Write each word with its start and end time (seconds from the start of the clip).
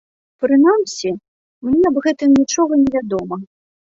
Прынамсі, 0.43 1.09
мне 1.67 1.83
аб 1.89 1.99
гэтым 2.07 2.29
нічога 2.39 2.79
не 2.85 2.89
вядома. 2.95 3.35